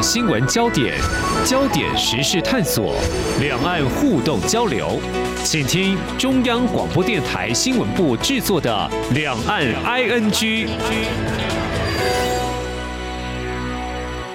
[0.00, 0.96] 新闻焦点、
[1.44, 2.94] 焦点时事探索、
[3.40, 5.00] 两岸互动交流，
[5.44, 10.30] 请听中央广播电台新闻部制作的《两岸 ING》。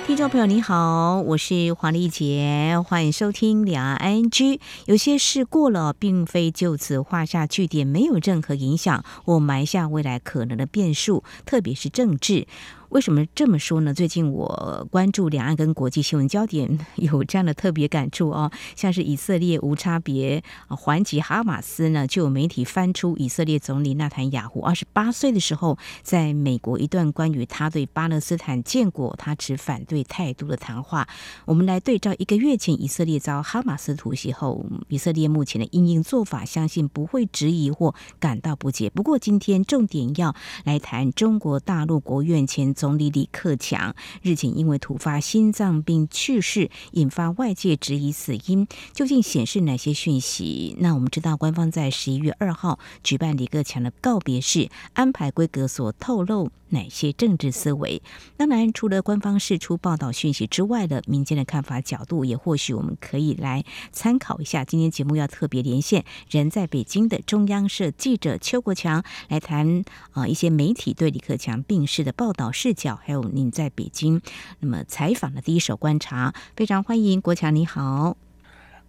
[0.06, 4.60] 听众朋友，你好，我是黄丽杰，欢迎收听两岸 ING。
[4.86, 12.48] 有些事过了，并非就此画下句点，没有任何影响，我埋下未来可能的变数，特别是政治。
[12.90, 13.94] 为什么这么说呢？
[13.94, 18.50] 最近我关注两岸跟国际新闻焦点， 有这样的特别感触哦。
[18.78, 31.06] 像是以色列无差别还击哈马斯呢，就有媒体翻出以色列总理纳坦雅胡二十八岁的时候，在美国一段关于他对巴勒斯坦建国他持反对态度的谈话。
[31.44, 38.90] 我们来对照一个月前以色列遭哈马斯突袭后，以色列目前的因应做法，相信不会质疑或感到不解。
[38.90, 42.77] 不过今天重点要来谈中国大陆国务院前。
[42.78, 50.76] 总理李克强日前因为突发心脏病去世，引发外界质疑死因究竟显示哪些讯息？
[50.80, 58.02] 那我们知道，官方在十一月二号举办李克强的告别式，安排规格所透露哪些政治思维？
[58.36, 64.64] 当然，除了官方释出报道讯息之外的民间的看法角度，也或许我们可以来参考一下。
[64.66, 74.22] 今天节目要特别连线人在北京的中央社记者邱国强，来谈啊一些媒体对李克强病逝的报道视角，还有您在北京
[74.60, 78.27] 那么采访的第一手观察，非常欢迎国强，你好。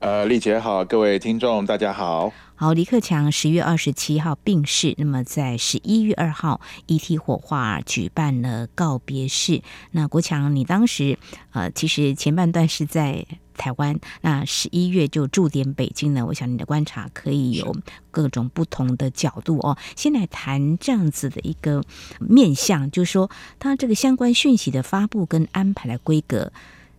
[0.00, 2.32] 呃，丽姐好，各位听众大家好。
[2.54, 9.60] 好，李克强十月二十七号病逝，那么在十一月二号遗体火化举办了告别式。
[9.91, 11.19] 那国强，你当时
[11.50, 13.26] 呃，其实前半段是在
[13.56, 16.24] 台湾，那十一月就驻点北京呢。
[16.26, 17.74] 我想你的观察可以有
[18.12, 19.76] 各种不同的角度哦。
[19.96, 21.82] 先来谈这样子的一个
[22.20, 26.52] 面向，就是说他这个相关讯息的发布跟安排的规格。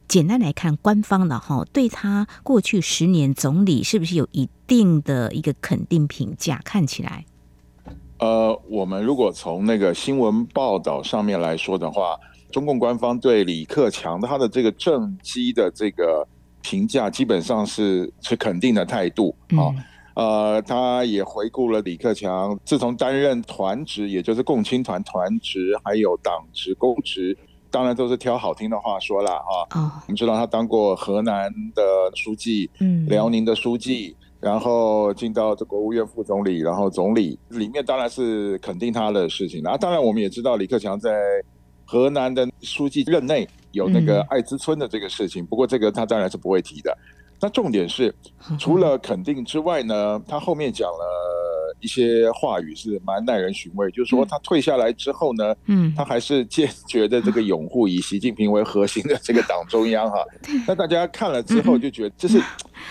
[0.10, 6.60] 简单来看，官方的哈对他过去十年总理是不是有一定的一个肯定评价？
[6.66, 7.24] 看起来，
[8.18, 12.18] 呃，我们如果从那个新闻报道上面来说的话，
[12.52, 16.28] 中共官方对李克强他的这个政绩的这个
[16.64, 19.70] 评价，基本上是是肯定的态度啊。
[20.16, 27.38] 呃，他也回顾了李克强自从担任团职，也就是共青团团职，还有党职公职。
[27.72, 29.54] 当然都是挑好听的话说了啊。
[29.76, 29.84] Oh.
[29.84, 31.84] 我们知道他当过河南的
[32.16, 39.66] 书记，嗯，辽宁的书记，然后进到这国务院副总理，然后总理里面当然是肯定他的事情。
[39.66, 41.12] 啊，当然我们也知道李克强在
[41.86, 46.98] 河南的书记任内有那个艾滋村的这个事情，不过这个他当然是不会提的。
[47.42, 48.14] 那重点是，
[48.58, 51.29] 除了肯定之外呢，他后面讲了。
[51.82, 60.24] 一些话语是蛮耐人寻味，就是说他退下来之后呢，嗯，他还是坚决的这个拥护以习近平为核心的这个党中央哈。
[60.68, 62.42] 那大家看了之后就觉得，就是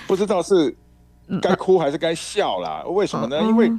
[0.07, 0.75] 不知道是
[1.41, 2.85] 该哭还是该笑啦。
[2.87, 3.41] 为什么呢？
[3.43, 3.71] 因为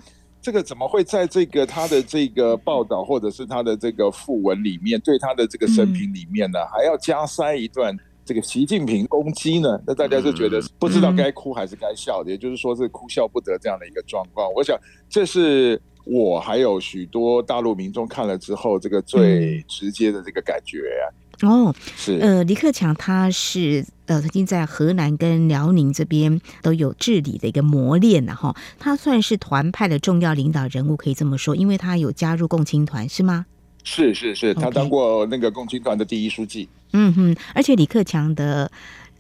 [0.41, 7.97] 这个怎么会在这个他的这个报道或者是他的这个訃闻里面，对他的这个生平里面呢，还要加塞一段？
[8.29, 14.47] 这个习近平攻击呢，那大家就觉得不知道该哭还是该笑也就是说是哭笑不得这样的一个状况。
[14.53, 14.77] 我想
[15.09, 21.09] 这是我还有许多大陆民众看了之后，这个最直接的这个感觉啊。
[21.41, 33.47] 哦，是呃，李克强他是呃曾经在河南跟辽宁这边都有治理的一个磨练的哈，他算是团派的重要领导人物，可以这么说，因为他有加入共青团，是吗？
[33.83, 36.67] 是是是，他当过那个共青团的第一书记。
[36.93, 38.71] 嗯哼，而且李克强的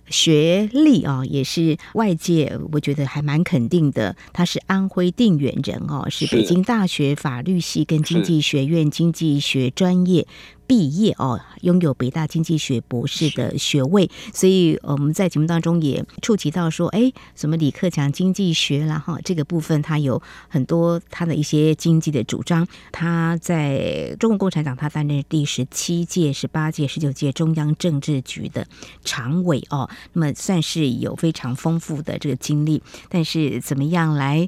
[0.09, 4.15] 学历啊，也是外界我觉得还蛮肯定的。
[4.33, 10.25] 他是安徽定远人哦，是北京大学法律系跟经济学院经济学专业。
[10.69, 22.67] 毕业哦，拥有北大经济学博士的学位，所以我们在节目当中也触及到说，哎，什么李克强经济学啦哈，这个部分他有很多他的一些经济的主张。
[22.91, 28.67] 他在中国共产党，他担任第十七届、十八届、十九届中央政治局的
[29.03, 32.79] 常委哦，那么算是有非常丰富的这个经历。
[33.09, 34.47] 但是怎么样来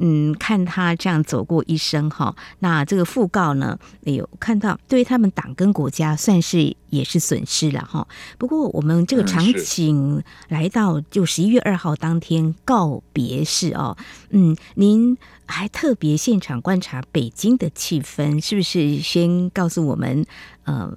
[0.00, 2.36] 嗯看他这样走过一生哈？
[2.58, 5.50] 那这个讣告呢，有看到对于他们党。
[5.62, 8.08] 跟国家算是也是损失了哈。
[8.36, 13.96] 不过我们这个场景来到就十一月二号当天告别式哦，
[14.30, 15.16] 嗯，您
[15.46, 18.98] 还特别现场观察北京的气氛，是不是？
[18.98, 20.26] 先告诉我们，
[20.64, 20.92] 呃。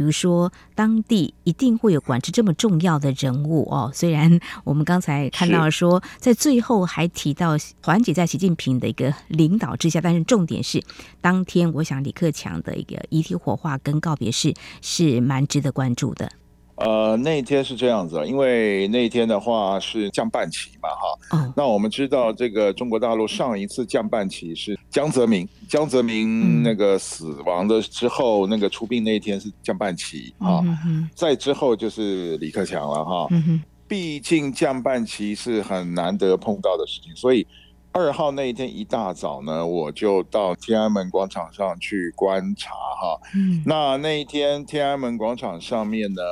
[0.00, 3.92] 比如说，当地一定会有管制这么重要的人物哦。
[3.92, 10.82] 虽然我们刚才看到说，在最后还提到缓解在习近平的一个领导之下，但是重点是
[11.20, 16.32] 当天，我想李克强的一个遗体火化跟告别式是蛮值得关注的。
[16.80, 21.36] 呃，那一天是这样子，因为那一天的话是降半旗嘛，哈。
[21.36, 21.52] 嗯。
[21.54, 30.62] 那我们知道，这个中国大陆上一次降半旗是江泽民，江泽民那个死亡的之后，嗯、那个出殡那一天是降半旗啊。
[31.14, 33.26] 再之后就是李克强了，哈。
[33.30, 33.62] 嗯。
[33.86, 37.46] 毕竟降半旗是很难得碰到的事情，所以
[37.92, 43.20] 二号那一天一大早呢，我就到天安门广场上去观察，哈。
[43.34, 43.62] 嗯。
[43.66, 46.22] 那那一天天安门广场上面呢？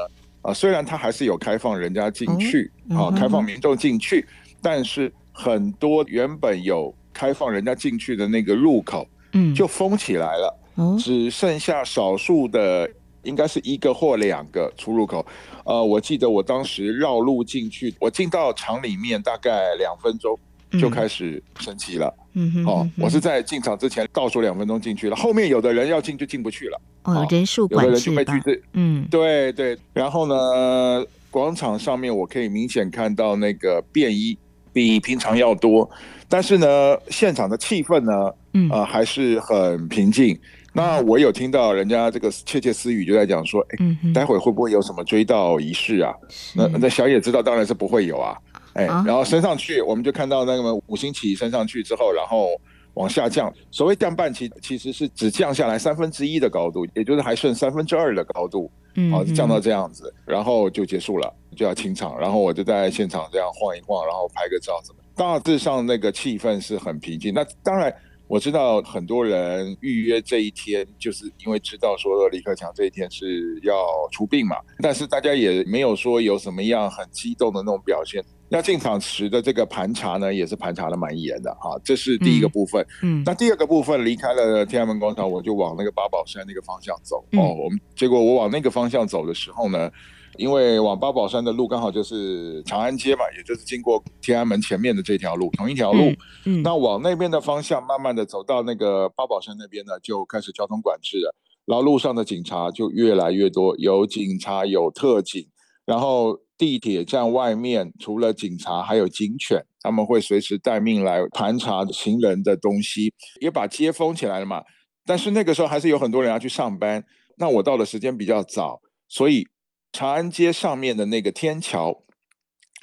[0.42, 4.26] 啊，虽然它还是有开放人家进去，啊、嗯，开放民众进去，
[4.62, 12.88] 但是很多原本有开放人家进去的那个入口，嗯，就封起来了，嗯，只剩下少数的，
[13.24, 15.26] 应该是一个或两个出入口。
[15.64, 20.38] 呃，我记得我当时绕路进去，我进到厂里面大概两分钟
[20.80, 26.80] 就开始升旗了，嗯哼，哦，我是在进场之前倒数两分钟进去了，后面有的人要进就进不去了。
[27.08, 28.34] 哦，人数管制吧。
[28.72, 29.76] 嗯，对对。
[29.92, 34.36] 然后呢，广场上面我可以明显看到那个便衣
[34.72, 35.88] 比平常要多，
[36.28, 40.38] 但是呢，现场的气氛呢，嗯，呃，还是很平静。
[40.72, 46.12] 那我有听到人家这个窃窃私语，就在讲说，哎，待会会不会有什么追悼仪式啊？
[46.54, 48.36] 那那小野知道当然是不会有啊。
[48.74, 52.48] 哎，然后升上去，我们就看到那个五星旗升上去之后，然后。
[52.98, 67.32] 往下降，所谓降半旗其实是只降下来三分之一的高度，也就是还剩三分之二的高度，嗯，好，降到这样子，然后就结束了，就要清场，然后我就在现场这样晃一晃，然后拍个照，什么，大致上那个气氛是很平静。
[67.32, 67.94] 那当然
[68.28, 73.74] 我知道很多人预约这一天，就是因为知道说李克强这一天是要
[74.12, 78.22] 出殡嘛，但是大家也没有说有什么样很激动的那种表现。
[78.50, 82.86] 那进场时的这个盘查呢，也是盘查的蛮严的哈，这是第一个部分。
[83.02, 87.24] 嗯，那第二个部分离开了天安门广场，我就往那个八宝山那个方向走。
[87.32, 89.90] 哦，我们结果我往那个方向走的时候呢，
[90.38, 96.10] 因为往八宝山的路刚好就是长安街嘛，也就是经过天安门前面的这条路，同一条路。
[96.46, 101.34] 嗯，那往那边的方向慢慢的走到那个八宝山那边呢，就开始交通管制了，
[101.66, 105.46] 然后路上的警察就越来越多，有警察，有特警，
[105.84, 106.40] 然后。
[106.58, 114.64] 地铁站外面除了警察，还有警犬，他们会随时待命来盘查行人的东西，也把街封起来了嘛。
[115.06, 117.04] 但是那个时候还是有很多人要去上班。
[117.36, 119.46] 那我到的时间比较早，所以
[119.92, 122.04] 长安街上面的那个天桥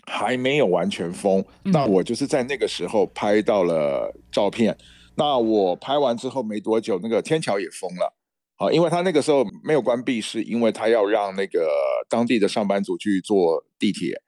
[0.05, 1.45] 还没有完全封。
[1.63, 4.77] 那我就是在那个时候拍到了照片。
[5.15, 8.13] 那我拍完之后没多久，那个天桥也封了。
[8.57, 11.69] 好，因为他那个时候没有关闭，是因为他要让那个
[12.09, 14.21] 当地的上班族去坐地铁。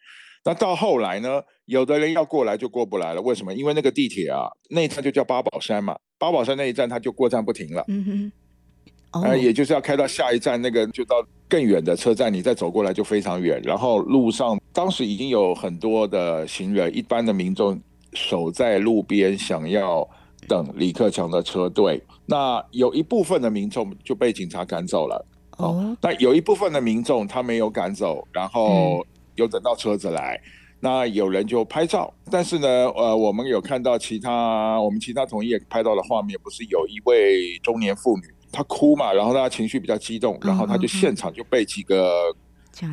[0.46, 3.22] 那到后来呢，有的人要过来就过不来了。
[3.22, 3.54] 为什么？
[3.54, 7.84] 因为那个地铁啊，那一站就叫八宝山嘛，八宝山那一站他就过站不停了。
[7.88, 8.32] 嗯哼。
[9.14, 9.22] 哦。
[9.24, 11.16] 呃，也就是要开到下一站，那个就到
[11.48, 13.62] 更远的车站，你再走过来就非常远。
[13.64, 17.80] 然后路上当时已经有很多的行人，一般的民众
[18.14, 20.08] 守在路边，想要。
[20.48, 25.26] 等李克强的车队，那有一部分的民众就被警察赶走了。
[25.58, 29.06] 哦，那有一部分的民众他没有赶走，然后
[29.36, 30.50] 有等到车子来，嗯、
[30.80, 32.14] 那有人就拍照。
[32.32, 42.24] 但是呢，呃，我们有看到其他我们其他同业拍到的画面，不是有一位中年妇女，她哭嘛，然后他情绪比较激动，然后他就现场就被几个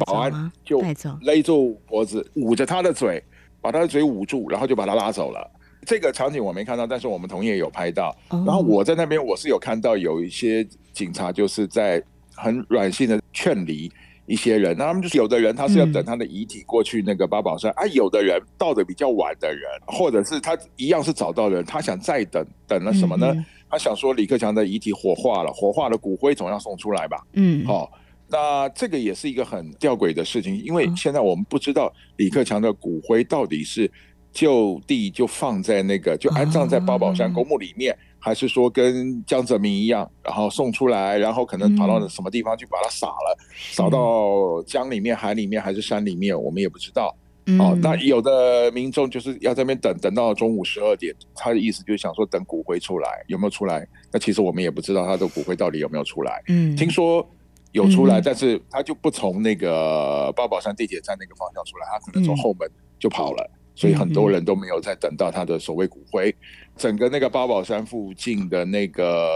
[0.01, 0.83] 保安就
[1.23, 3.23] 勒住脖子，捂着他的嘴，
[3.61, 5.51] 把他的嘴捂住，然后就把他拉走了。
[5.87, 8.15] 这个场景我没看到，但是我们同业有拍到。
[8.31, 12.03] 然后我在那边，我是有看到有一些警察就是在
[12.35, 13.91] 很软性的劝离
[14.27, 14.77] 一些人。
[14.77, 23.35] 那他们就是有的人他是要等他的遗体过去那个八宝山，啊，有的人到的比较晚的人，或者是他一样是找到人，他想再等等了什么呢？
[23.71, 27.17] 他想说李克强的遗体火化了，火化了骨灰总要送出来吧？
[27.33, 27.91] 嗯，好，
[28.29, 33.91] 那这个也是一个很吊诡的事情，因为现在我们不知道李克强的骨灰到底是。
[34.35, 43.37] 就地就放在那个，就安葬在八宝山公墓里面，还是说跟江泽民一样，然后送出来，然后可能跑到什么地方去把它撒了，
[43.71, 47.15] 撒到江里面、海里面还是山里面，我们也不知道。
[47.61, 53.87] 哦，那有的民众就是要在那边等，等到中午十二点，他的意思就是想说等骨灰出来，有没有出来？
[54.11, 56.43] 那其实我们也不知道他的骨灰到底有没有出来。
[56.49, 57.29] 嗯，听说
[57.73, 62.67] 有出来，但是他就不从那个八宝山地铁站那个方向出来，他可能从后门
[62.99, 63.51] 就跑了。
[63.75, 66.35] 所以很多人都没有再等到他的所谓骨灰，
[66.77, 69.29] 整个那个八宝山附近的那个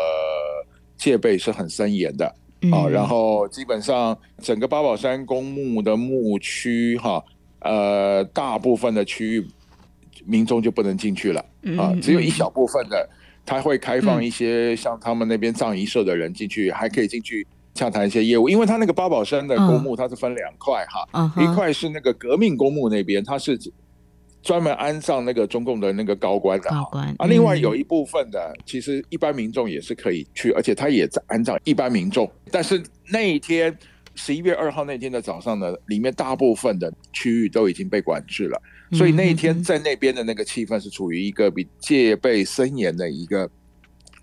[0.97, 2.27] 戒备是很森严的
[2.73, 2.87] 啊。
[2.89, 7.23] 然后基本上整个八宝山公墓的墓区哈，
[7.61, 9.47] 呃，大部分的区域
[10.25, 11.45] 民众就不能进去了
[11.79, 13.09] 啊，只有一小部分的
[13.47, 23.59] 他会开放一些像他们那边葬仪社的人进去，还可以进去洽谈一些业务，因为他那个八宝山的公墓，它是分两块哈，嗯、一块是那个革命公墓那边，它是
[24.43, 33.77] 专门安上那个中共的那个高官的，高官、嗯、啊，另外有一部分的，其实一般民众也是可以去，而且他也在安葬一般民众，但是那一天
[34.15, 43.51] 十一月二号那天的早上呢，里面大部分的区域都已经被管制了，所以那一天在那边的那个气氛是处于一个比戒备森严的一个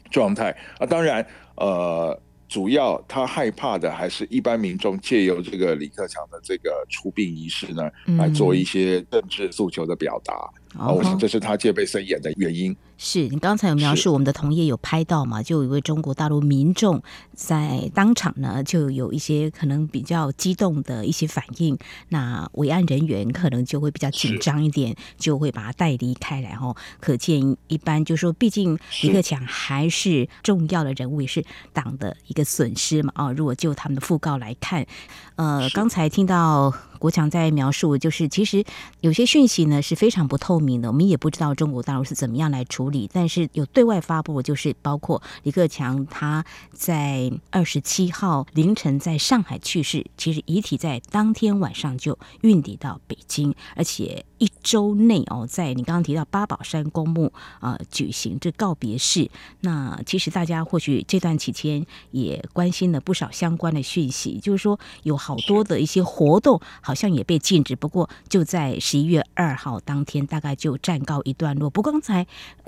[0.10, 0.56] 状态。
[0.80, 2.20] 啊，当然呃。
[2.56, 10.34] 主要他害怕的还是一般民众借由这个李克强的这个出殡仪式呢，来做一些政治诉求的表达。
[10.80, 12.74] 啊，我想这是他戒备森严的原因。
[12.98, 15.44] 是你刚才有描述，我们的同业有拍到嘛？
[15.44, 17.02] 就有一位中国大陆民众
[17.34, 21.78] 在当场呢，就有一些可能比较激动的一些反应。
[22.10, 26.58] 那维安人员可能就会比较紧张一点，就会把他带离开来。
[26.62, 33.12] 哦，可见一般就是说，毕竟李克强还是重要的人物，也是党的一个损失嘛。
[33.16, 34.86] 哦，如果就他们的讣告来看，
[35.36, 36.74] 呃，刚才听到。
[36.98, 38.64] 国强在描述，就是其实
[39.02, 43.10] 有些讯息呢是非常不透明的，我们也不知道中国大陆是怎么样来处理。
[43.12, 59.30] 但是有对外发布，就是包括李克强他在二十七号凌晨在上海去世，其实遗体在当天晚上就运抵到北京，而且一周内哦，在你刚刚提到八宝山公墓啊、呃、举行这告别式。
[59.62, 66.60] 那其实大家或许这段期间也关心了不少相关的讯息，就是说有好多的一些活动。
[66.82, 71.70] 好像也被禁止，不过就在十一月二号当天，大概就暂告一段落。
[71.70, 72.26] 不过刚才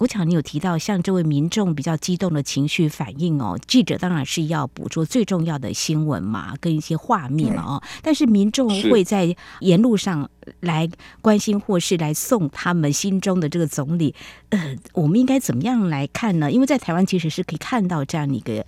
[0.07, 7.83] 国强你有提到，像这位民众比较激动的情绪反应哦，记者当然是要捕捉最重要的新闻嘛，跟一些画面嘛哦。
[8.01, 10.29] 但是民众会在沿路上
[10.61, 10.89] 来
[11.21, 14.15] 关心，或是来送他们心中的这个总理，
[14.47, 16.49] 呃，我们应该怎么样来看呢？
[16.49, 18.65] 因为在台湾其实是可以看到这样一个。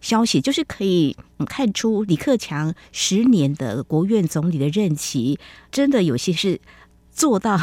[0.00, 5.38] 消息就是可以看出李克强十年的国务院总理的任期，
[5.70, 6.60] 真的有些是
[7.12, 7.56] 做到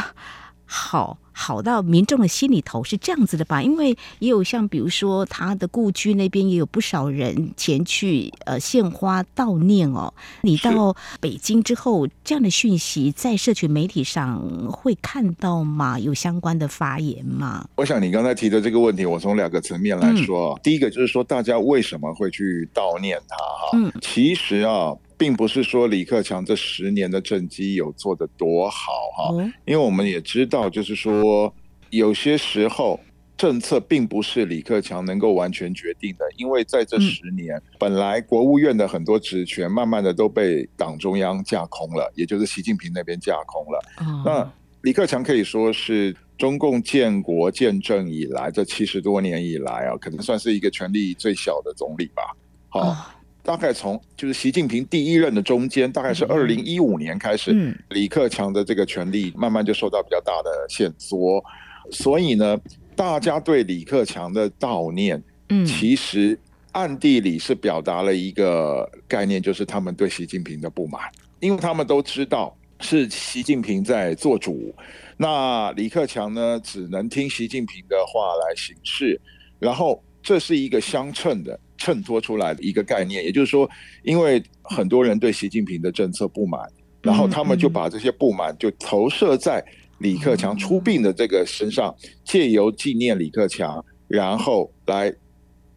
[0.64, 1.18] 好。
[1.40, 3.62] 好到民众的心里头是这样子的吧？
[3.62, 10.12] 因为也有像比如说他的故居那边也有不少人前去呃献花悼念哦。
[10.42, 14.38] 你到北京之后，这样的讯息在社群媒体上
[14.70, 15.98] 会看到吗？
[15.98, 17.66] 有相关的发言吗？
[17.76, 20.52] 我想你刚才提的这个问题，我从两个层面来说。
[20.52, 23.36] 嗯、第一个就是说，大家为什么会去悼念他？
[23.36, 24.94] 哈，嗯，其实啊。
[25.20, 31.54] 并不是说李克强这十年的政绩有做得多好哈，因为我们也知道，就是说
[31.90, 32.98] 有些时候
[33.36, 44.24] 政策并不是李克强能够完全决定的，因为在这十年，本来国务院的很多职权慢慢的都被党中央架空了，也就是习近平那边架空了。
[44.24, 44.50] 那
[44.80, 52.22] 李克强可以说是中共建国建政以来这七十多年以来啊，可能算是一个权力最小的总理吧。
[52.70, 53.19] 好。
[53.50, 61.42] 大概从就是习近平第一任的中间，大概是二零一五年开始，李克强的这个权力慢慢就受到比较大的限缩，
[61.90, 62.56] 所以呢，
[62.94, 65.66] 大家对李克强的悼念，嗯。
[65.66, 66.38] 其实
[66.70, 71.02] 暗地里是表达了一个概念，就是他们对习近平的不满，
[71.40, 74.72] 因为他们都知道是习近平在做主，
[75.16, 79.20] 那李克强呢，只能听习近平的话来行事，
[79.58, 81.58] 然后这是一个相称的。
[81.80, 83.68] 衬托出来的一个概念，也就是说，
[84.02, 86.60] 因为很多人对习近平的政策不满，
[87.00, 89.64] 然后他们就把这些不满就投射在
[89.98, 95.10] 李克强出殡的这个身上，借由纪念李克强，然后来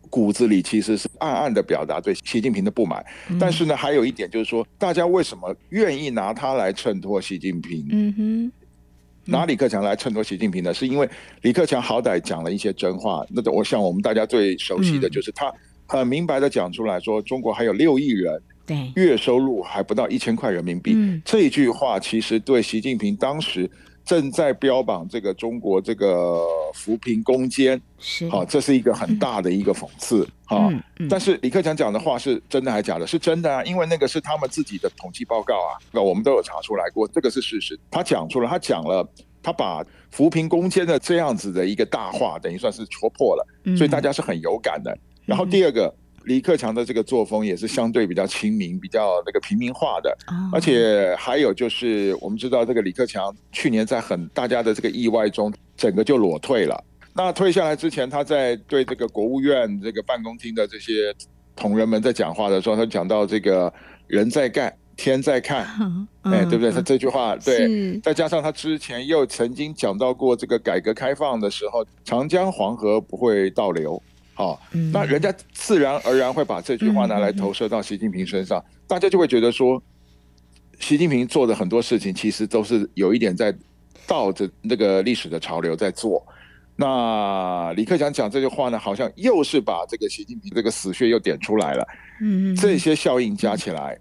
[0.10, 3.04] 骨子里其实是暗暗的表达对习近平的不满。
[3.40, 7.88] 但是呢，还有一点就是说，大家为什么愿意拿他来衬托习近平？
[7.90, 8.52] 嗯哼，
[9.24, 10.74] 拿李克强来衬托习近平呢？
[10.74, 11.10] 是因为
[11.44, 13.26] 李克强好歹讲了一些真话。
[13.30, 15.50] 那我想我们大家最熟悉的就是他。
[16.00, 20.96] 很明白的讲出来说，中国还有六亿人，对，月收入还不到一千块人民币。
[21.24, 23.70] 这一句话其实对习近平当时
[24.04, 26.42] 正在标榜这个中国这个
[26.74, 30.70] 扶贫攻坚，是好，这是一个很大的一个讽刺哈。
[31.10, 33.08] 但是李克强讲的话是真的还是假的？
[33.08, 37.80] 是真的啊，因为那个是他们自己的统计报告啊，那我们都有查出来过，这个是事实。
[37.90, 39.08] 他讲出了，他讲了，
[39.42, 43.48] 他把扶贫攻坚的这样子的一个大话，等于算是戳破了，
[43.78, 44.98] 所以大家是很有感的。
[45.26, 45.94] 然后第二个，
[46.26, 50.18] 李克强的这个作风也是相对比较亲民、比较那个平民化的，
[50.52, 56.84] 而且还有就是我们知道这个李克强去年在很大家的这个意外中，整个就裸退了。
[57.14, 61.14] 那退下来之前，他在对这个国务院这个办公厅的这些
[61.56, 63.72] 同仁们在讲话的时候，他讲到这个
[64.08, 65.68] 人在干，天在看，
[66.24, 66.72] 哎，对不对？
[66.72, 74.02] 他这句话对，再加上他之前又曾经讲到过这个改革开放的时候，长江黄河不会倒流。
[74.34, 74.60] 好，
[74.92, 79.82] 那人家自然而然会把这句话拿来投射到习近平身上，大家就会觉得说，
[80.80, 83.56] 习近平做的很多事情其实都是有一点在
[84.08, 86.26] 倒着那个历史的潮流在做。
[86.76, 91.88] 那李克强讲这句话呢，好像又是把这个习近平这个死穴又点出来了。
[92.20, 93.96] 嗯，这些效应加起来，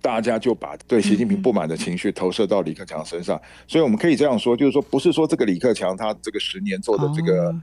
[0.00, 3.38] 大家就把对习近平不满的情绪投射到李克强身上。
[3.68, 7.54] 所以我们可以这样说，就是说，不是说这个李克强他这个十年做的这个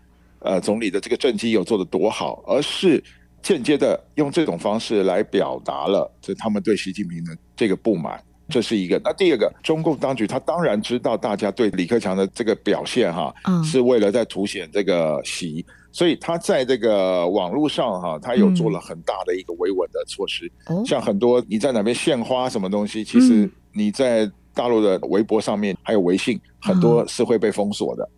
[0.48, 3.04] 呃总理的这个政绩有做得多好，而是
[3.42, 8.22] 间接的用这种方式来表达了这他们对习近平的这个不满。
[8.50, 8.98] 这是一个。
[9.04, 20.50] 那第二个，中共当局他当然知道大家对李克强的这个表现哈，是为了在凸显这个习，所以他在这个网络上哈，他有做了很大的一个维稳的措施。
[20.86, 28.10] 像很多你在哪边献花什么东西，其实你在大陆的微博上面还有微信，很多是会被封锁的。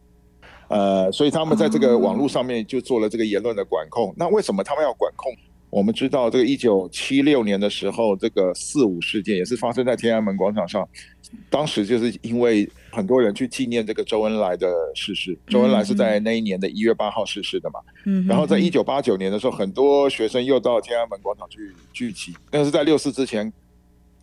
[0.69, 4.13] 呃，所以他们在这个网络上面就做了这个言论的管控。
[4.15, 5.35] 那为什么他们要管控？
[5.71, 10.87] 我们知道，这个一九七六年的时候，这个四五事件也是发生在天安门广场上。
[11.47, 17.79] 当时就是因为很多人去纪念这个周恩来的逝世，周恩来是在那一年的一月八号逝世的嘛。
[18.05, 18.25] 嗯。
[18.25, 23.53] 然后在一九八九年的时候，很多学生又到天安门广场去聚集，但是在六四之前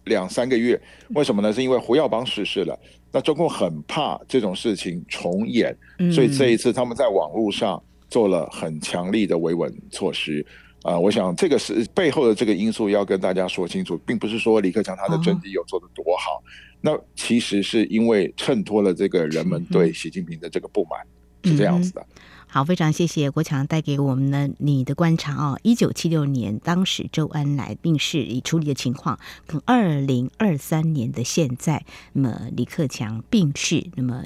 [0.06, 1.52] 两三个月，为什么呢？
[1.52, 2.76] 是因为胡耀邦逝世了。
[3.16, 5.75] 那中共很怕这种事情重演，
[6.12, 10.44] 所以这一次他们在网络上做了很强力的维稳措施。
[10.82, 16.42] 啊、呃，我想这个是背后的这个因素要跟大家说清楚，并不是说李克强他的政绩有做得多好，哦，
[16.82, 21.00] 那其实是因为衬托了这个人们对习近平的这个不满，
[21.44, 22.06] 嗯、是这样子的。
[22.56, 25.60] 好，非常谢谢国强带给我们的你的观察哦。
[25.62, 31.84] 一九七六年当时周恩来病逝已处理的情况，跟二零二三年的现在，
[32.14, 34.22] 那么李克强病逝，那么。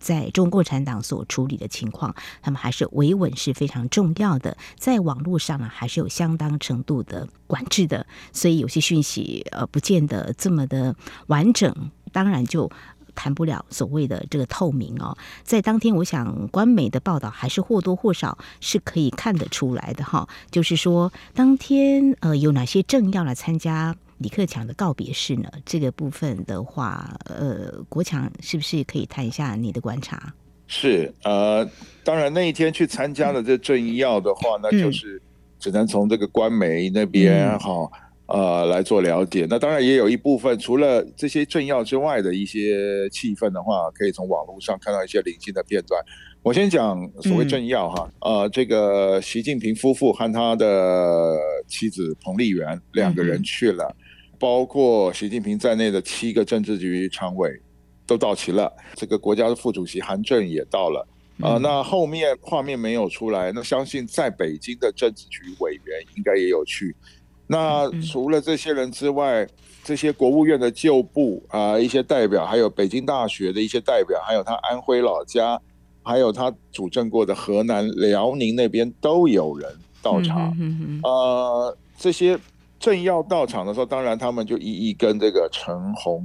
[0.00, 4.56] 在中国共产党所处理的情况，他们还是维稳是非常重要的。
[4.76, 10.94] 在网络上呢，还是有相当程度的管制的，所以有些讯息呃，不见得这么的
[11.26, 12.70] 完整，当然就
[13.18, 15.18] 谈不了所谓的这个透明哦。
[15.42, 23.96] 在当天，我想官媒的报道还是或多或少是可以看得出来的哈，就是说当天呃有哪些政要来参加。
[24.18, 25.48] 李克强的告别式呢？
[25.64, 30.34] 这个部分的话，呃，国强是不是可以谈一下你的观察？
[30.66, 31.64] 是，呃，
[32.02, 35.22] 当然那一天去参加了这政要的话，那就是
[35.60, 37.90] 只能从这个官媒那边哈、嗯，
[38.28, 39.46] 呃，来做了解。
[39.48, 45.98] 那当然也有一部分，除了这些政要之外的一些气氛的话，可以从网络上看到一些零星的片段。
[46.42, 51.36] 我先讲所谓政要哈，呃，这个习近平夫妇和他的
[51.66, 53.96] 妻子彭丽媛两个人去了。
[54.38, 57.50] 包括习近平在内的七个政治局常委
[58.06, 61.00] 都到齐了，这个国家的副主席韩正也到了
[61.40, 61.58] 啊、呃。
[61.58, 66.94] 那后面画面没有出来，那相信在北京的政治局委员应该也有去。
[67.48, 69.44] 那除了这些人之外，
[69.82, 75.60] 这些国务院的旧部啊、呃，一些代表，还有北京大学的一些代表，还有他安徽老家，
[76.02, 79.68] 还有他主政过的河南、辽宁那边都有人
[80.00, 80.56] 到场。
[81.02, 82.38] 呃，这些。
[82.80, 86.24] 政要到场的时候，当然他们就一一跟这个陈洪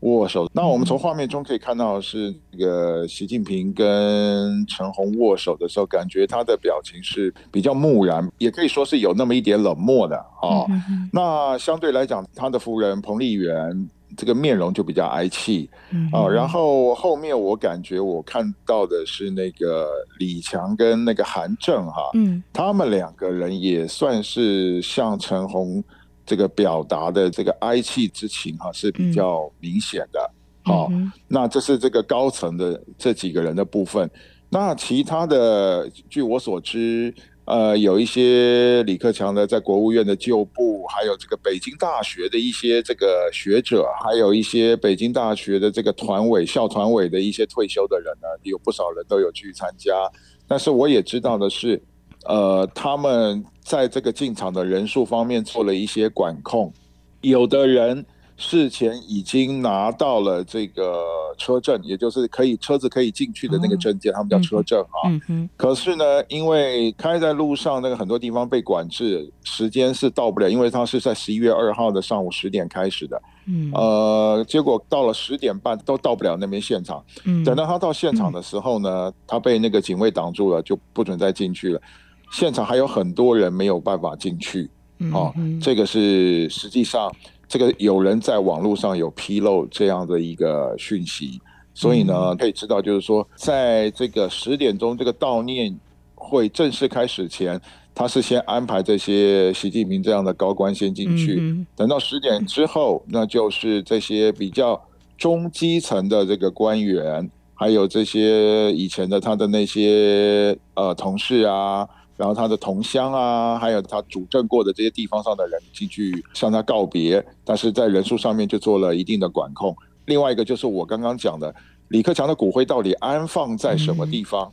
[0.00, 0.48] 握手。
[0.52, 10.66] 那我们从画面中可以看到是，那个习近平跟陈红握手的时候，感觉他的表情是比较木然，也可以说是有那么一点冷漠的啊。
[11.12, 13.88] 那相对来讲，他的夫人彭丽媛。
[14.16, 15.70] 这个面容就比较哀戚，
[16.12, 25.82] 啊，然后后面我感觉我看到的是那个李强跟那个韩正哈，嗯，他们两个人也算是向陈洪
[26.30, 30.30] 这个表达的这个哀戚之情哈是比较明显的，
[30.62, 30.88] 好，
[31.26, 34.08] 那这是这个高层的这几个人的部分，
[34.48, 37.12] 那其他的据我所知。
[37.46, 50.08] 呃，有一些李克强的在国务院的旧部，还有这个北京大学的一些这个学者，还有一些北京大学的这个团委、校团委的一些退休的人呢，有不少人都有去参加。
[50.46, 51.82] 但是我也知道的是，
[52.26, 56.72] 呃，他们在这个进场的人数方面做了一些管控，
[57.20, 58.04] 有的人。
[58.42, 61.04] 事前已经拿到了这个
[61.36, 65.12] 车证，也就是可以车子可以进去的那个证件，他们叫车证啊。
[65.58, 73.22] 可是呢，因为开在路上那个很多地方被管制，时间是到不了，因为他是在十一月二号的上午十点开始的。
[73.44, 77.04] 嗯呃，结果到了十点半都到不了那边现场。
[77.44, 81.82] 等到他到现场的时候呢，他被那个警卫挡住了，就不准再进去了。
[82.30, 84.70] 现场还有很多人没有办法进去。
[85.12, 87.10] 哦，这个是实际上。
[87.48, 91.40] 这个有人在网络上有披露这样的一个讯息，
[91.74, 95.76] 所以呢，可以知道，就是说，在这个十点钟这个悼念
[96.14, 97.60] 会正式开始前，
[97.92, 104.80] 他是先安排这些习近平这样的高官先进去，嗯、等到十点之后，那就是这些比较
[105.18, 111.88] 中基层的这个官员，还有这些以前的他的那些呃同事啊。
[112.20, 119.74] 然后他的同乡啊，还有他主政过的这些地方上的人进去向他告别，但是在人数上面就做了一定的管控。
[120.04, 121.54] 另外一个就是我刚刚讲的，
[121.88, 124.52] 李克强的骨灰到底安放在什么地方？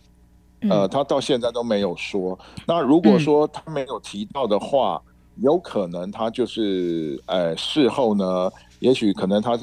[0.62, 2.40] 嗯、呃，他到现在都没有说。
[2.66, 5.04] 那如果说他没有提到的话，
[5.36, 8.50] 嗯、有可能他就是呃事后呢，
[8.80, 9.60] 也许可能他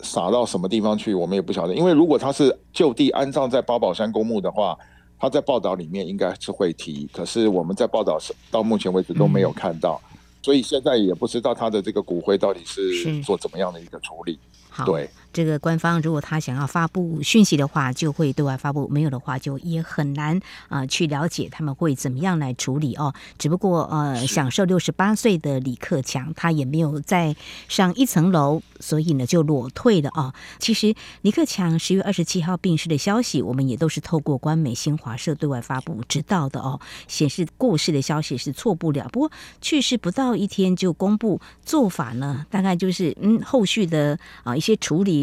[0.00, 1.74] 撒到什么地方去，我们也不晓得。
[1.74, 4.74] 因为如果他是就地安葬在八宝山公墓的话。
[5.22, 14.36] 他在报道里面应该是会提，可是我们在报道时到目前为止都没有看到，嗯、所以现在也不知道他的这个骨灰到底是做怎么样的一个处理。
[14.84, 15.08] 对。
[15.32, 23.14] 这个官方如果他想要发布讯息的话，就会对外发布；没有的话，就也很难啊、去了解他们会怎么样来处理哦。
[23.38, 27.34] 只不过呃，享受六十八岁的李克强，他也没有再
[27.68, 30.34] 上一层楼，所以呢就裸退了哦。
[30.58, 36.78] 其实李克强十月二十七号病逝的消息，我们也都是透过官媒新华社对外发布知道的哦。
[37.08, 45.21] 显示过世的消息是错不了，不过去世不到一天就公布做法呢，大概就是嗯后续的啊、一些处理。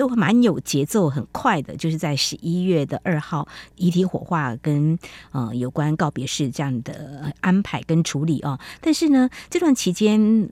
[0.00, 4.98] 都蛮有节奏，很快的，就是在十一月的二号，遗体火化跟
[5.32, 8.58] 呃有关告别式这样的安排跟处理哦。
[8.80, 10.48] 但是呢，这段期间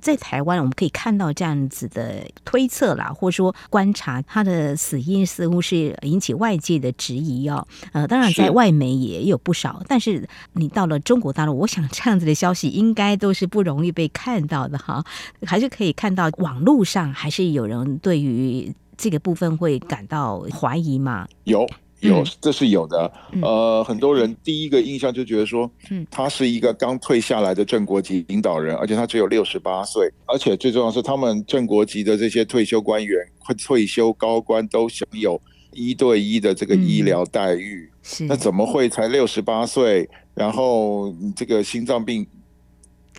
[0.00, 7.64] 在台湾，我们可以看到这样子的推测啦，或者说观察他的死因，似乎是引起外界的质疑哦。
[7.92, 15.04] 呃，当然在外媒也有不少，但是你到了中国大陆，我想这样子的消息应该都是不容易被看到的哈。
[15.46, 18.74] 还是可以看到网络上还是有人对于。
[18.98, 21.26] 这个部分会感到怀疑吗？
[21.44, 21.64] 有
[22.00, 23.10] 有，这是有的。
[23.32, 35.40] 嗯、呃，很多人第一个印象就觉得说，嗯，他是一个刚退下来的正国级领导人，而且他只有六十八岁，而且最重要是，他们正国级的这些退休官员或退休高官都享有
[35.72, 37.88] 一对一的这个医疗待遇，
[38.28, 42.26] 那怎么会才六十八岁，然后这个心脏病？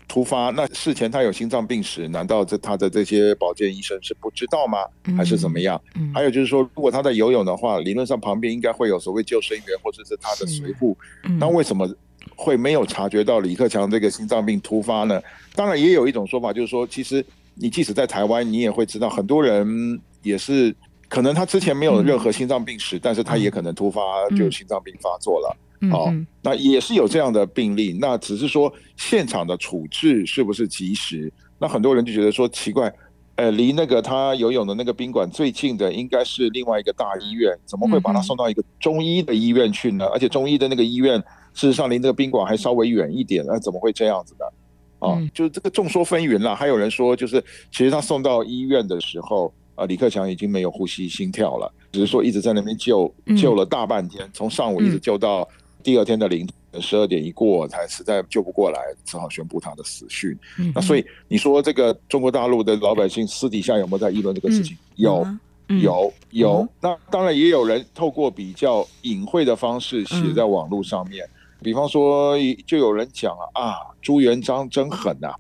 [0.10, 4.80] 突发，那事前他有心脏病史，难道这他的这些保健医生是不知道吗？
[5.16, 5.80] 还是怎么样？
[5.96, 11.88] 嗯嗯、还有就是说，如果他在游泳的话，理论上旁边应该会有所谓救生员或者是他的随护，嗯、那为什么
[12.36, 15.22] 会没有察觉到李克强这个心脏病突发呢？
[15.54, 20.76] 当然，也有一种说法，就是说，其实你即使在台湾，你也会知道，很多人也是
[21.08, 24.02] 可能他之前没有任何心脏病史，嗯、但是他也可能突发
[24.36, 25.56] 就心脏病发作了。
[25.92, 31.32] 哦，那也是有这样的病例，那只是说现场的处置是不是及时？
[31.58, 32.94] 那很多人就觉得说奇怪，
[33.36, 40.06] 呃，离那个他游泳的那个宾馆最近的应该是另外一个大医院，怎么会把他送到一个中医的医院去呢？
[40.08, 41.18] 而且中医的那个医院
[41.54, 44.54] 事实上离那个宾馆还稍微远一点，那怎么会这样子的？
[45.00, 46.54] 啊，就是这个众说纷纭啦。
[46.54, 55.48] 还有人说，就是其实他送到医院的时候，呃，李克强已经没有呼吸心跳了，只是说一直在那边救救了大半天，从上午一直救到。
[55.84, 60.38] 第二天的凌晨十二点一过，才实在救不过来，只好宣布他的死讯。
[60.58, 64.76] 嗯、那所以你说这个中国大陆的老百姓私底下有没有在议论这个事情？
[64.76, 65.28] 嗯、有，
[65.70, 66.60] 嗯、有，有。
[66.62, 71.26] 嗯、那当然也有人透过比较隐晦的方式写在网络上面。
[71.26, 71.30] 嗯
[71.62, 75.34] 比方说，就有人讲了啊，朱元璋真狠呐！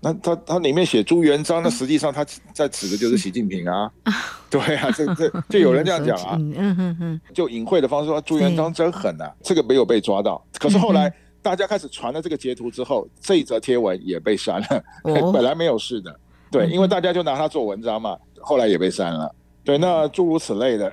[0.00, 3.90] 那他他里面写朱元璋，那实际上他在指的就是习近平啊。
[4.50, 6.36] 对啊，这这就有人这样讲啊。
[6.36, 10.44] 嗯嗯嗯，就隐晦的方式说朱元璋真狠呐，这个没有被抓到。
[10.58, 14.82] 可是后来大家开始传了这个截图之后，这一则贴文也被删了。
[15.32, 16.18] 本来没有事的，
[16.50, 19.32] 对，因为大家就拿它做文章嘛，后来也被删了。
[19.62, 20.92] 对，那诸如此类的。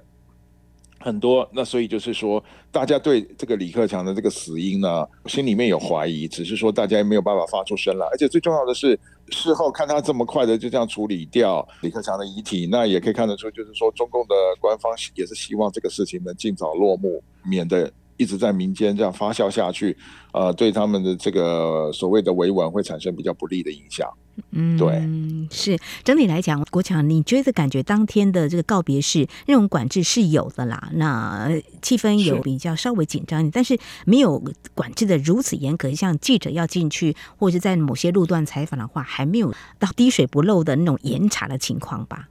[1.08, 8.06] 很多，那所以就是说，大家对这个李克强的这个死因呢，心里面有怀疑，只是说大家也没有办法发出声来。
[8.08, 19.96] 而且最重要的是，事后看他这么快的就这样处理掉李克强的遗体，那也可以看得出，就是说中共的官方也是希望这个事情能尽早落幕，免得一直在民间这样发酵下去，
[20.34, 24.08] 呃，对他们的这个所谓的维稳会产生比较不利的影响。
[24.52, 25.02] 嗯，对，
[25.50, 31.50] 是整体来讲，国强，你觉得感觉当天的这个告别式那种管制是有的啦，那
[31.82, 34.44] 气氛有比较稍微紧张一点，但是没有
[34.76, 42.30] 管制的如此严格，像记者要进去或者在某些路段采访的话，还没有到滴水不漏的那种严查的情况吧？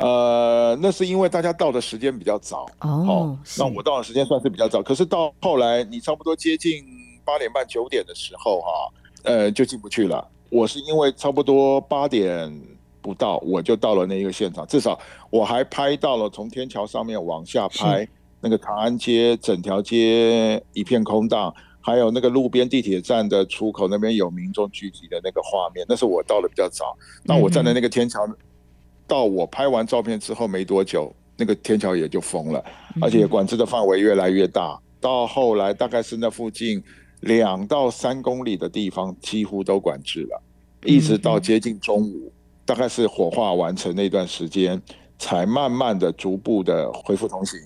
[0.00, 6.84] 呃，那是因为大家到的时间比较早哦，那我到的时间算是比较早，可是到后来你差不多接近
[7.24, 8.68] 八点半九点的时候哈，
[9.24, 10.26] 呃，就进不去了。
[10.48, 12.50] 我是因为差不多八点
[13.00, 14.98] 不到，我就到了那一个现场，至少
[15.30, 18.08] 我还拍到了从天桥上面往下拍，
[18.40, 26.96] 那个长安街整条街一片空荡，还有那个路边地铁站的出口那边有民众聚集的那个画面，那是我到的比较早。
[27.22, 28.26] 那我站在那个天桥，
[29.10, 32.64] 到我拍完照片之后没多久，那个天桥也就封了，
[33.00, 34.78] 而且管制的范围越来越大。
[35.00, 36.80] 到后来大概是那附近
[37.22, 40.40] 两到三公里的地方几乎都管制了，
[40.84, 42.32] 一直到接近中午，
[42.64, 44.80] 大概是火化完成那段时间，
[45.18, 47.58] 才慢慢的逐步的恢复通行。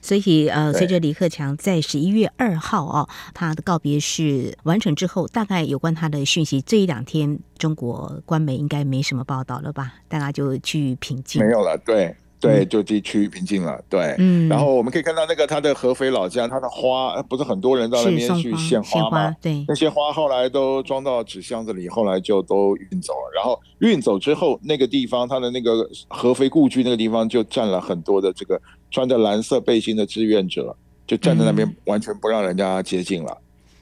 [0.00, 9.94] 所以，呃，随着李克强在十一月二号哦，他的告别式完成之后，大概有关他的讯息，这一两天中国官媒应该没什么报道了吧？
[10.06, 11.42] 大家就趋于平静。
[11.42, 12.14] 没有了，对。
[12.40, 13.82] 对，就地区域平静了。
[13.88, 19.34] 对，嗯，然后我们可以看到那个他的合肥老家，他的花不是很多人到那边去献花吗？
[19.40, 23.32] 对，那些花后来都装到纸箱子里，后来就都运走了。
[23.34, 33.38] 然后运走之后，那个地方他的那个合肥故居那个地方就站了很多的这个穿着蓝色背心的志愿者，就站在那边，完全不让人家接近了。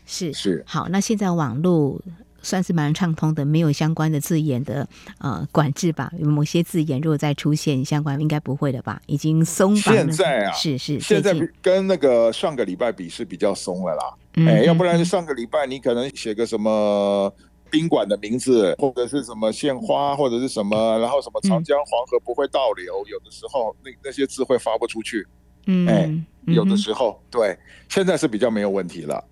[0.07, 2.01] 是是，好，那现在网络。
[2.43, 4.87] 算是蛮畅通的，没有相关的字眼的
[5.19, 6.13] 呃管制吧？
[6.19, 9.01] 有某些字眼如果再出现相关，应该不会了吧？
[9.07, 10.03] 已经松绑了。
[10.03, 14.15] 现在啊，是是，现在跟那个上个礼拜比是比较松了啦。
[14.33, 17.33] 哎、嗯欸，要不然上个礼拜你可能写个什么
[17.71, 25.27] 宾馆的名字，或者是什么献花，或者是什么，然后什么长江黄河不会倒流，嗯、有的时候那那些字会发不出去。
[25.67, 29.23] 嗯，哎、欸，有的时候、嗯、对，现在是比较没有问题了。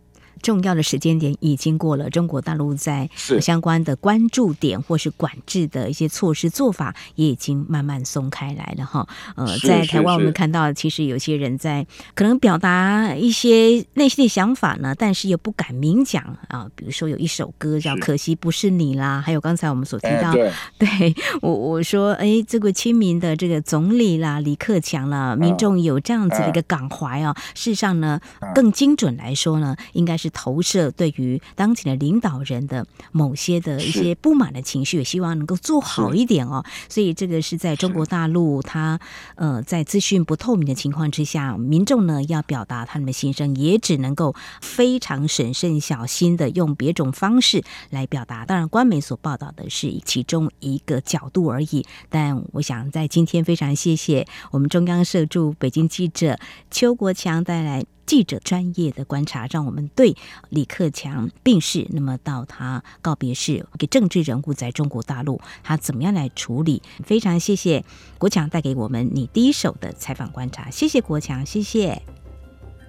[0.43, 3.09] 重要的时间点已经过了，中国大陆在
[3.41, 9.07] 相关的关注点或是管制的一些措施做法也已经慢慢松开来了哈。
[9.37, 16.67] 呃，在台湾我们看到，其实有些人在可能表达一些内心的想法呢，但是又不敢明讲啊。
[16.75, 27.37] 比如说有一首歌叫《可惜不是你》啦，还有刚才我们所提到，对， 对我我说，哎，这个亲民的这个总理啦，李克强啦，民众有这样子的一个感怀啊。
[27.55, 28.19] 事实上呢，
[28.55, 30.30] 更精准来说呢，应该是。
[30.31, 36.65] 投射对于当前的领导人的某些的一些不满的情绪，也希望能够做好一点哦。
[36.89, 38.99] 所以这个是在中国大陆，他
[39.35, 48.45] 呃在资讯不透明的情况之下，民众呢要表达他们的心声，也只能够非常审慎小心的用别种方式来表达。
[48.47, 51.85] 当然，官媒所报道的是其中一个角度而已。
[52.09, 56.39] 但我想在今天非常谢谢我们中央社驻北京记者
[56.71, 57.85] 邱国强带来。
[58.11, 60.17] 记者专业的观察，让我们对
[60.49, 66.83] 李克强病逝，那么到他告别式，给政治人物在中国大陆，他怎么样来处理？
[67.05, 67.85] 非常谢谢
[68.19, 72.03] 国强带给我们你第一手的采访观察，谢谢国强，谢谢，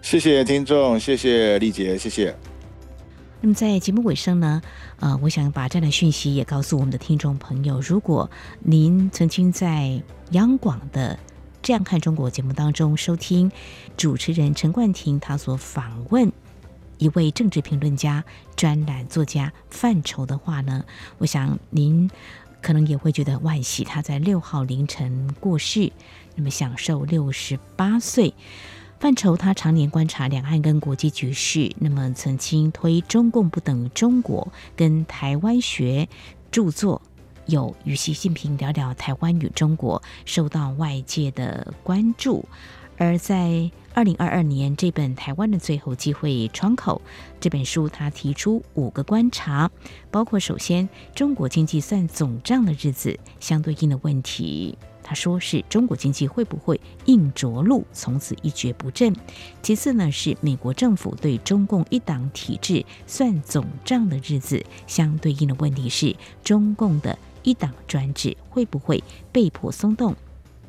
[0.01, 2.35] 谢谢听众，谢谢丽姐，谢谢。
[3.41, 4.59] 那么在节目尾声呢，
[4.99, 8.27] 呃，我想把这样的讯息也告诉我们的听众朋友，如果
[8.61, 11.19] 您曾经在央广的。
[11.61, 13.51] 这样看中国节目当中，收听
[13.95, 16.31] 主持人陈冠廷他所访问
[16.97, 18.23] 一位政治评论家、
[18.55, 20.83] 专栏作家范畴的话呢，
[21.19, 22.09] 我想您
[22.61, 25.91] 可能也会觉得惋惜，他在六号凌晨过世，
[26.35, 28.33] 那么享受六十八岁。
[28.99, 36.07] 范畴他常年观察两岸跟国际局势，那么曾经推《中共不等于中国》跟台湾学
[36.51, 37.01] 著作。
[37.51, 42.45] 有与习近平聊聊台湾与中国，受到外界的关注。
[42.97, 47.01] 而在二零二二年，这本《台湾的最后机会窗口》
[47.39, 49.69] 这本书，他提出五个观察，
[50.11, 54.77] 包括首先，中国经济算总账的日子，相对应的问题。
[55.03, 59.13] 他说是中国经济会不会硬着陆，从此一蹶不振？
[59.63, 67.17] 其次呢，是美国政府对中共一党体制算总账的日子，相对应的问题是中共的。
[67.43, 70.15] 一党专制会不会被迫松动？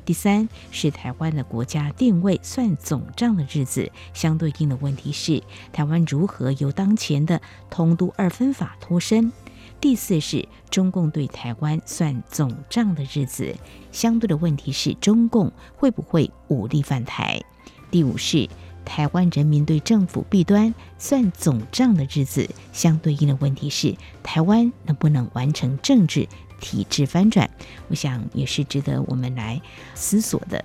[0.05, 9.31] 第三是台湾的国家定位算总账的日子，相对应的问题是台湾如何由当前的统独二分法脱身？
[9.79, 13.55] 第四是中共对台湾算总账的日子，
[13.91, 17.41] 相对的问题是中共会不会武力犯台？
[17.89, 18.49] 第五是
[18.83, 26.27] 台湾人民对政府弊端算总账的日子，相对应的问题是台湾能不能完成政治？
[26.63, 27.49] 体制翻转，
[27.89, 29.61] 我想也是值得我们来
[29.93, 30.63] 思索的。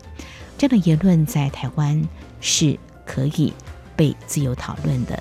[0.56, 2.00] 这样的言论在台湾
[2.40, 3.52] 是可以
[3.96, 5.20] 被自由讨论的。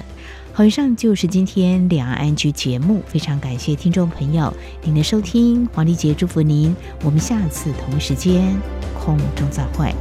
[0.53, 8.55] 好，以上就是今天两岸局节目，非常感谢听众朋友您的收听，黄丽杰祝福您，我们下次同一时间
[8.99, 9.93] 空中再会。